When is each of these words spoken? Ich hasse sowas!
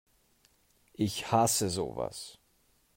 Ich 0.95 1.31
hasse 1.31 1.69
sowas! 1.69 2.39